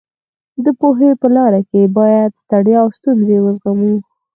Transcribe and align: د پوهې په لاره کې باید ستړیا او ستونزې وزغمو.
د 0.63 0.65
پوهې 0.79 1.11
په 1.21 1.27
لاره 1.35 1.61
کې 1.69 1.81
باید 1.97 2.31
ستړیا 2.43 2.79
او 2.83 2.89
ستونزې 2.97 3.37
وزغمو. 3.41 3.95